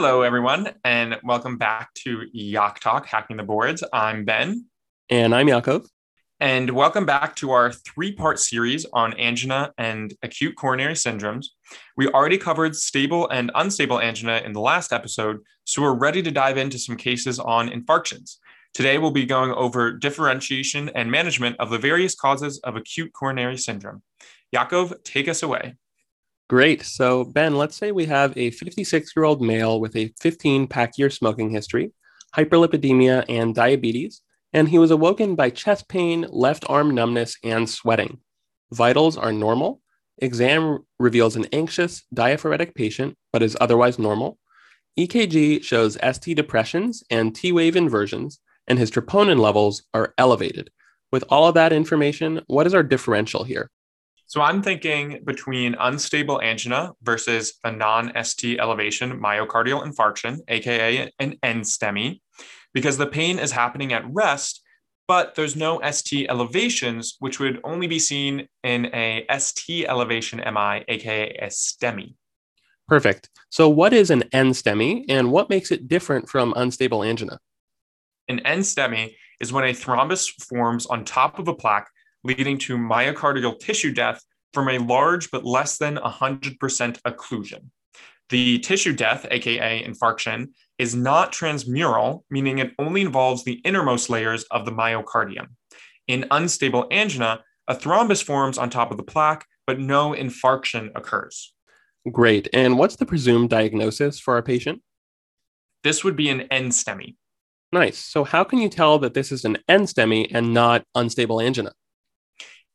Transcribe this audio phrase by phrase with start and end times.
[0.00, 3.82] Hello, everyone, and welcome back to Yak Talk, Hacking the Boards.
[3.92, 4.66] I'm Ben.
[5.10, 5.88] And I'm Yakov.
[6.38, 11.46] And welcome back to our three part series on angina and acute coronary syndromes.
[11.96, 16.30] We already covered stable and unstable angina in the last episode, so we're ready to
[16.30, 18.36] dive into some cases on infarctions.
[18.74, 23.58] Today, we'll be going over differentiation and management of the various causes of acute coronary
[23.58, 24.04] syndrome.
[24.52, 25.74] Yakov, take us away.
[26.48, 26.82] Great.
[26.82, 30.96] So, Ben, let's say we have a 56 year old male with a 15 pack
[30.96, 31.92] year smoking history,
[32.34, 34.22] hyperlipidemia, and diabetes,
[34.54, 38.20] and he was awoken by chest pain, left arm numbness, and sweating.
[38.72, 39.82] Vitals are normal.
[40.18, 44.38] Exam reveals an anxious, diaphoretic patient, but is otherwise normal.
[44.98, 50.70] EKG shows ST depressions and T wave inversions, and his troponin levels are elevated.
[51.12, 53.70] With all of that information, what is our differential here?
[54.28, 62.20] So I'm thinking between unstable angina versus a non-ST elevation myocardial infarction, aka an NSTEMI,
[62.74, 64.62] because the pain is happening at rest,
[65.06, 70.84] but there's no ST elevations, which would only be seen in a ST elevation MI,
[70.88, 72.14] aka a STEMI.
[72.86, 73.30] Perfect.
[73.48, 77.38] So what is an NSTEMI and what makes it different from unstable angina?
[78.28, 81.88] An NSTEMI is when a thrombus forms on top of a plaque
[82.24, 86.58] leading to myocardial tissue death from a large but less than 100%
[87.02, 87.70] occlusion.
[88.30, 94.44] The tissue death, aka infarction, is not transmural, meaning it only involves the innermost layers
[94.44, 95.48] of the myocardium.
[96.06, 101.54] In unstable angina, a thrombus forms on top of the plaque, but no infarction occurs.
[102.10, 102.48] Great.
[102.52, 104.82] And what's the presumed diagnosis for our patient?
[105.84, 107.16] This would be an NSTEMI.
[107.72, 107.98] Nice.
[107.98, 111.72] So, how can you tell that this is an NSTEMI and not unstable angina?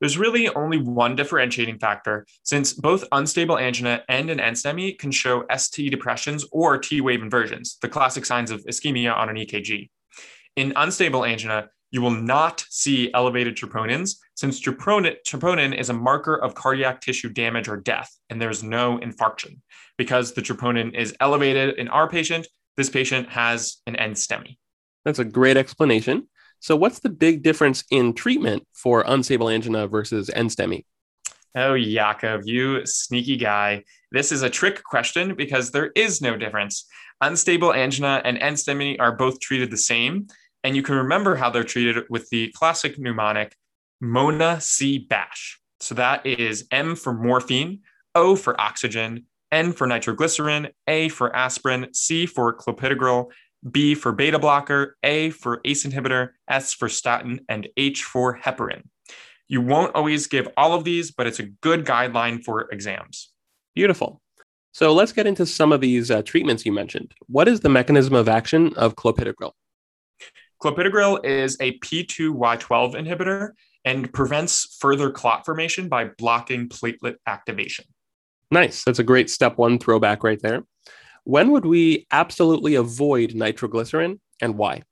[0.00, 5.44] There's really only one differentiating factor, since both unstable angina and an NSTEMI can show
[5.54, 9.90] ST depressions or T wave inversions, the classic signs of ischemia on an EKG.
[10.56, 16.36] In unstable angina, you will not see elevated troponins, since troponin, troponin is a marker
[16.36, 19.58] of cardiac tissue damage or death, and there's no infarction.
[19.98, 22.46] Because the troponin is elevated in our patient,
[22.76, 24.56] this patient has an NSTEMI.
[25.04, 26.28] That's a great explanation.
[26.60, 30.84] So, what's the big difference in treatment for unstable angina versus NSTEMI?
[31.56, 33.84] Oh, Yakov, you sneaky guy.
[34.12, 36.86] This is a trick question because there is no difference.
[37.22, 40.28] Unstable angina and NSTEMI are both treated the same.
[40.62, 43.56] And you can remember how they're treated with the classic mnemonic
[44.00, 45.60] MONA C BASH.
[45.80, 47.80] So that is M for morphine,
[48.14, 53.30] O for oxygen, N for nitroglycerin, A for aspirin, C for clopidogrel,
[53.68, 58.82] B for beta blocker, A for ACE inhibitor, S for statin, and H for heparin.
[59.48, 63.32] You won't always give all of these, but it's a good guideline for exams.
[63.74, 64.20] Beautiful.
[64.72, 67.12] So let's get into some of these uh, treatments you mentioned.
[67.26, 69.52] What is the mechanism of action of clopidogrel?
[70.62, 73.50] Clopidogrel is a P2Y12 inhibitor
[73.84, 77.86] and prevents further clot formation by blocking platelet activation.
[78.50, 78.84] Nice.
[78.84, 80.64] That's a great step one throwback right there.
[81.24, 84.82] When would we absolutely avoid nitroglycerin and why?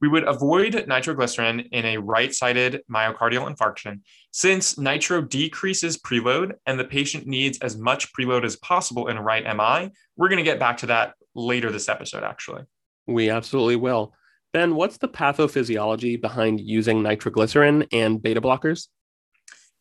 [0.00, 4.00] We would avoid nitroglycerin in a right sided myocardial infarction
[4.30, 9.22] since nitro decreases preload and the patient needs as much preload as possible in a
[9.22, 9.90] right MI.
[10.16, 12.64] We're going to get back to that later this episode, actually.
[13.06, 14.12] We absolutely will.
[14.52, 18.88] Ben, what's the pathophysiology behind using nitroglycerin and beta blockers?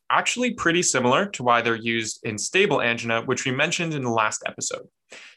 [0.09, 4.09] Actually, pretty similar to why they're used in stable angina, which we mentioned in the
[4.09, 4.87] last episode.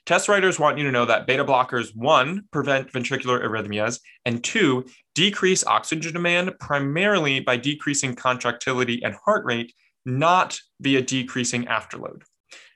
[0.04, 4.84] Test writers want you to know that beta blockers, one, prevent ventricular arrhythmias, and two,
[5.14, 9.72] decrease oxygen demand primarily by decreasing contractility and heart rate,
[10.04, 12.22] not via decreasing afterload.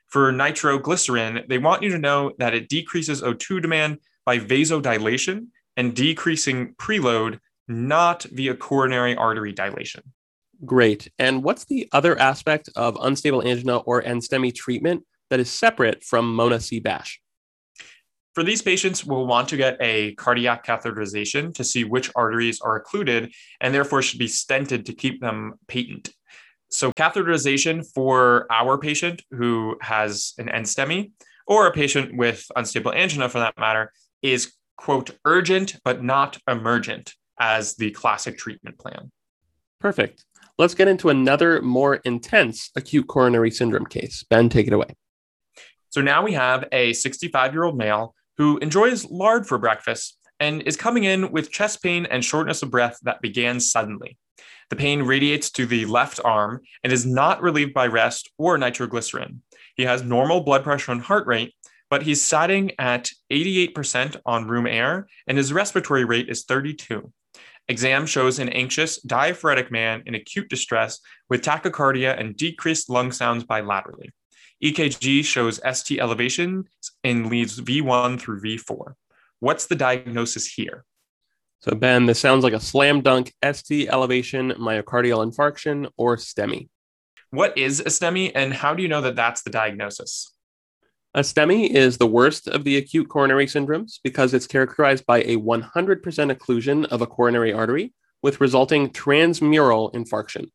[0.07, 5.95] For nitroglycerin, they want you to know that it decreases O2 demand by vasodilation and
[5.95, 10.03] decreasing preload, not via coronary artery dilation.
[10.65, 11.11] Great.
[11.19, 16.33] And what's the other aspect of unstable angina or NSTEMI treatment that is separate from
[16.33, 16.79] Mona C.
[16.79, 17.19] Bash?
[18.33, 22.77] For these patients, we'll want to get a cardiac catheterization to see which arteries are
[22.77, 23.31] occluded
[23.61, 26.09] and therefore should be stented to keep them patent.
[26.69, 31.11] So, catheterization for our patient who has an NSTEMI
[31.45, 33.91] or a patient with unstable angina for that matter
[34.23, 39.11] is, quote, urgent but not emergent as the classic treatment plan.
[39.79, 40.25] Perfect.
[40.59, 44.23] Let's get into another more intense acute coronary syndrome case.
[44.29, 44.95] Ben, take it away.
[45.89, 50.61] So now we have a 65 year old male who enjoys lard for breakfast and
[50.63, 54.17] is coming in with chest pain and shortness of breath that began suddenly.
[54.69, 59.41] The pain radiates to the left arm and is not relieved by rest or nitroglycerin.
[59.75, 61.53] He has normal blood pressure and heart rate,
[61.89, 67.11] but he's sitting at 88% on room air and his respiratory rate is 32.
[67.69, 70.99] Exam shows an anxious, diaphoretic man in acute distress
[71.29, 74.09] with tachycardia and decreased lung sounds bilaterally.
[74.63, 76.67] EKG shows ST elevations
[77.03, 78.93] in leads V1 through V4.
[79.39, 80.85] What's the diagnosis here?
[81.59, 86.67] So, Ben, this sounds like a slam dunk ST elevation, myocardial infarction, or STEMI.
[87.31, 90.32] What is a STEMI, and how do you know that that's the diagnosis?
[91.15, 95.37] A STEMI is the worst of the acute coronary syndromes because it's characterized by a
[95.37, 97.93] 100% occlusion of a coronary artery
[98.23, 100.49] with resulting transmural infarction.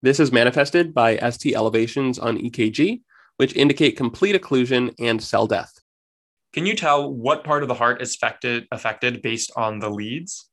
[0.00, 3.02] This is manifested by ST elevations on EKG,
[3.36, 5.74] which indicate complete occlusion and cell death.
[6.54, 10.48] Can you tell what part of the heart is affected, affected based on the leads?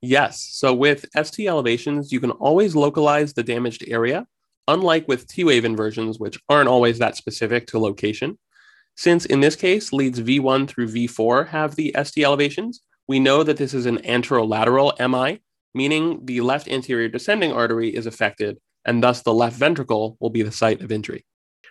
[0.00, 0.40] Yes.
[0.52, 4.24] So with ST elevations, you can always localize the damaged area
[4.68, 8.38] unlike with T-wave inversions, which aren't always that specific to location.
[8.96, 13.56] Since in this case, leads V1 through V4 have the ST elevations, we know that
[13.56, 15.40] this is an anterolateral MI,
[15.74, 20.42] meaning the left anterior descending artery is affected, and thus the left ventricle will be
[20.42, 21.24] the site of injury.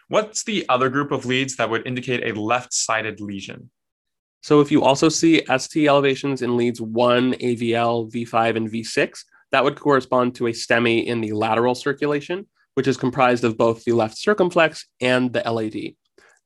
[0.09, 3.69] What's the other group of leads that would indicate a left sided lesion?
[4.41, 9.19] So, if you also see ST elevations in leads 1, AVL, V5, and V6,
[9.51, 13.83] that would correspond to a STEMI in the lateral circulation, which is comprised of both
[13.83, 15.95] the left circumflex and the LAD.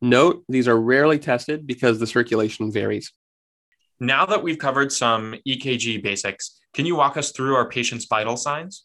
[0.03, 3.13] Note, these are rarely tested because the circulation varies.
[4.01, 8.35] Now that we've covered some EKG basics, can you walk us through our patient's vital
[8.35, 8.83] signs?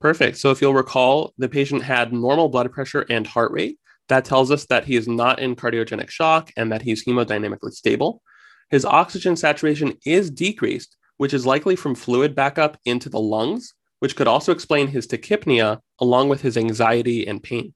[0.00, 0.36] Perfect.
[0.36, 3.80] So, if you'll recall, the patient had normal blood pressure and heart rate.
[4.08, 8.22] That tells us that he is not in cardiogenic shock and that he's hemodynamically stable.
[8.70, 14.14] His oxygen saturation is decreased, which is likely from fluid backup into the lungs, which
[14.14, 17.74] could also explain his tachypnea along with his anxiety and pain.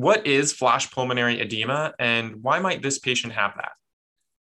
[0.00, 3.72] What is flash pulmonary edema and why might this patient have that?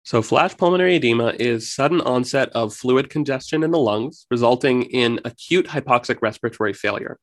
[0.04, 5.18] So, flash pulmonary edema is sudden onset of fluid congestion in the lungs, resulting in
[5.24, 7.18] acute hypoxic respiratory failure.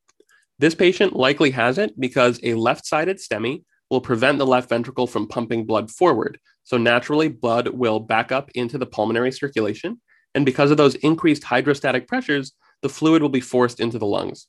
[0.60, 5.08] This patient likely has it because a left sided STEMI will prevent the left ventricle
[5.08, 6.38] from pumping blood forward.
[6.66, 10.02] So, naturally, blood will back up into the pulmonary circulation.
[10.34, 12.52] And because of those increased hydrostatic pressures,
[12.82, 14.48] the fluid will be forced into the lungs.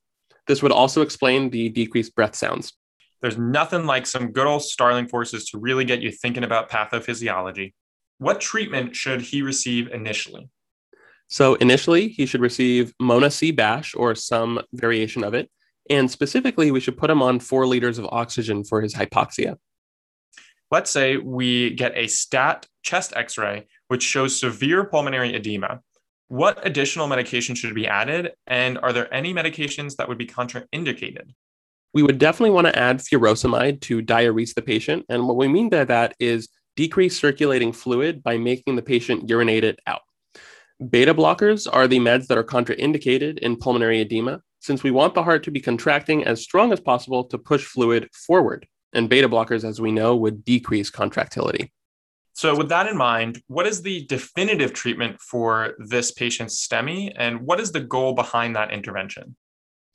[0.49, 2.73] This would also explain the decreased breath sounds.
[3.23, 7.73] There's nothing like some good old Starling forces to really get you thinking about pathophysiology.
[8.19, 10.49] What treatment should he receive initially?
[11.29, 13.51] So, initially, he should receive Mona C.
[13.51, 15.51] Bash or some variation of it.
[15.91, 19.57] And specifically, we should put him on four liters of oxygen for his hypoxia.
[20.71, 25.81] Let's say we get a STAT chest x ray, which shows severe pulmonary edema.
[26.29, 28.33] What additional medication should be added?
[28.49, 31.31] And are there any medications that would be contraindicated?
[31.95, 35.07] We would definitely want to add furosemide to diurese the patient.
[35.09, 39.65] And what we mean by that is decrease circulating fluid by making the patient urinate
[39.65, 40.03] it out.
[40.91, 45.23] Beta blockers are the meds that are contraindicated in pulmonary edema, since we want the
[45.23, 48.67] heart to be contracting as strong as possible to push fluid forward.
[48.93, 51.73] And beta blockers, as we know, would decrease contractility.
[52.35, 57.41] So, with that in mind, what is the definitive treatment for this patient's STEMI, and
[57.41, 59.37] what is the goal behind that intervention?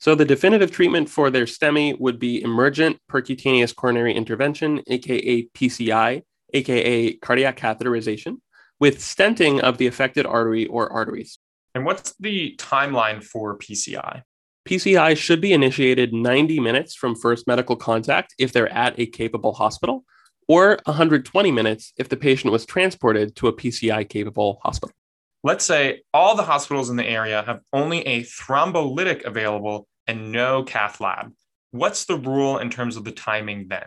[0.02, 6.22] So, the definitive treatment for their STEMI would be emergent percutaneous coronary intervention, aka PCI,
[6.52, 8.38] aka cardiac catheterization,
[8.80, 11.38] with stenting of the affected artery or arteries.
[11.76, 14.22] And what's the timeline for PCI?
[14.68, 19.52] PCI should be initiated 90 minutes from first medical contact if they're at a capable
[19.52, 20.04] hospital
[20.48, 24.96] or 120 minutes if the patient was transported to a PCI capable hospital.
[25.44, 30.62] Let's say all the hospitals in the area have only a thrombolytic available and no
[30.62, 31.32] cath lab.
[31.70, 33.86] What's the rule in terms of the timing then?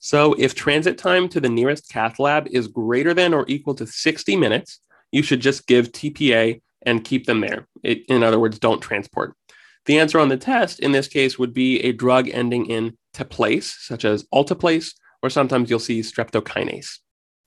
[0.00, 3.86] So, if transit time to the nearest cath lab is greater than or equal to
[3.86, 4.80] 60 minutes,
[5.10, 7.66] you should just give TPA and keep them there.
[7.82, 9.34] It, in other words, don't transport.
[9.86, 13.74] The answer on the test in this case would be a drug ending in teplase,
[13.80, 14.92] such as alteplase,
[15.22, 16.98] or sometimes you'll see streptokinase.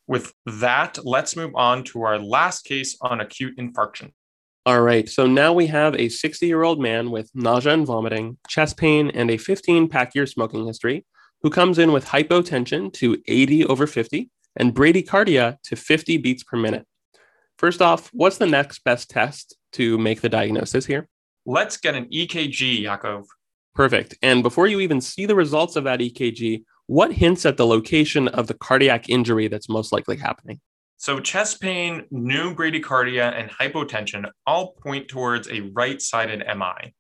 [0.08, 4.12] With that, let's move on to our last case on acute infarction.
[4.64, 8.38] All right, so now we have a 60 year old man with nausea and vomiting,
[8.48, 11.04] chest pain, and a 15 pack year smoking history
[11.42, 16.58] who comes in with hypotension to 80 over 50 and bradycardia to 50 beats per
[16.58, 16.86] minute.
[17.58, 21.08] First off, what's the next best test to make the diagnosis here?
[21.48, 23.26] Let's get an EKG, Yakov.
[23.74, 24.14] Perfect.
[24.22, 28.28] And before you even see the results of that EKG, what hints at the location
[28.28, 30.60] of the cardiac injury that's most likely happening?
[31.02, 36.94] So, chest pain, new bradycardia, and hypotension all point towards a right sided MI.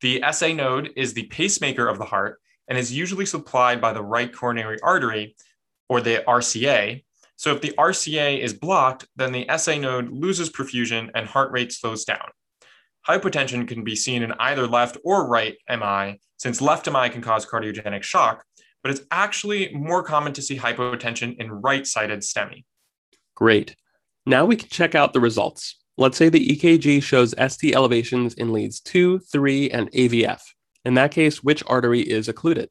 [0.00, 4.02] The SA node is the pacemaker of the heart and is usually supplied by the
[4.02, 5.36] right coronary artery,
[5.88, 7.04] or the RCA,
[7.36, 11.70] So if the RCA is blocked, then the SA node loses perfusion and heart rate
[11.72, 12.26] slows down.
[13.08, 17.46] Hypotension can be seen in either left or right MI, since left MI can cause
[17.46, 18.44] cardiogenic shock,
[18.82, 22.64] but it's actually more common to see hypotension in right sided STEMI.
[23.34, 23.76] Great.
[24.26, 25.76] Now we can check out the results.
[25.96, 30.40] Let's say the EKG shows ST elevations in leads 2, 3, and AVF.
[30.84, 32.68] In that case, which artery is occluded?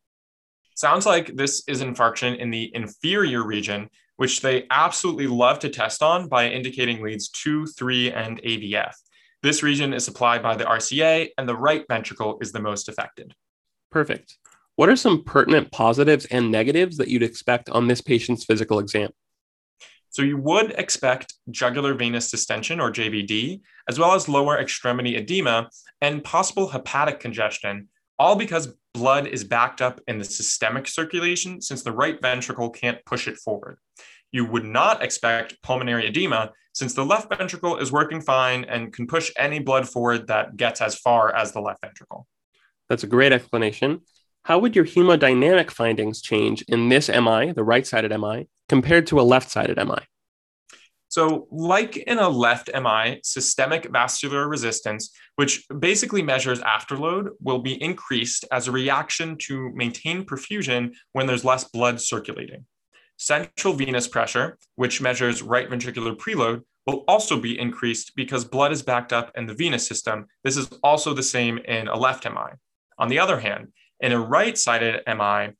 [0.75, 6.01] Sounds like this is infarction in the inferior region, which they absolutely love to test
[6.01, 8.93] on by indicating leads 2, 3, and AVF.
[9.41, 13.34] This region is supplied by the RCA, and the right ventricle is the most affected.
[13.91, 14.38] Perfect.
[14.75, 19.12] What are some pertinent positives and negatives that you'd expect on this patient's physical exam?
[20.13, 25.70] So you would expect jugular venous distension or JVD, as well as lower extremity edema
[26.01, 27.88] and possible hepatic congestion,
[28.20, 33.03] all because blood is backed up in the systemic circulation since the right ventricle can't
[33.05, 33.79] push it forward.
[34.32, 39.08] You would not expect pulmonary edema since the left ventricle is working fine and can
[39.08, 42.27] push any blood forward that gets as far as the left ventricle.
[42.88, 44.01] That's a great explanation.
[44.43, 49.19] How would your hemodynamic findings change in this MI, the right sided MI, compared to
[49.19, 50.01] a left sided MI?
[51.07, 57.75] So, like in a left MI, systemic vascular resistance, which basically measures afterload, will be
[57.89, 62.65] increased as a reaction to maintain perfusion when there's less blood circulating.
[63.17, 68.81] Central venous pressure, which measures right ventricular preload, will also be increased because blood is
[68.81, 70.25] backed up in the venous system.
[70.43, 72.51] This is also the same in a left MI.
[72.97, 73.67] On the other hand,
[73.99, 75.53] in a right sided MI,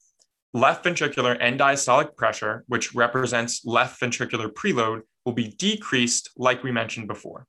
[0.54, 6.72] left ventricular end diastolic pressure, which represents left ventricular preload, will be decreased, like we
[6.72, 7.48] mentioned before.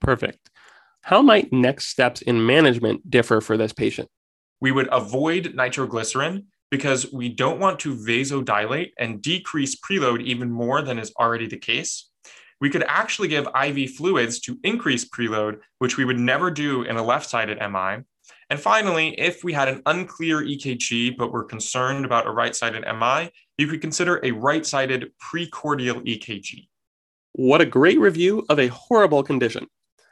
[0.00, 0.50] Perfect.
[1.02, 4.08] How might next steps in management differ for this patient?
[4.60, 10.82] We would avoid nitroglycerin because we don't want to vasodilate and decrease preload even more
[10.82, 12.10] than is already the case.
[12.60, 16.96] We could actually give IV fluids to increase preload, which we would never do in
[16.96, 18.04] a left sided MI.
[18.50, 22.82] And finally, if we had an unclear EKG, but were concerned about a right sided
[22.82, 26.68] MI, you could consider a right sided precordial EKG.
[27.32, 29.66] What a great review of a horrible condition.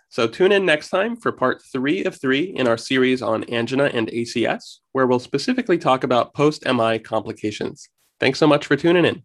[0.09, 3.85] So tune in next time for part three of three in our series on angina
[3.85, 7.89] and ACS, where we'll specifically talk about post MI complications.
[8.21, 9.23] Thanks so much for tuning in.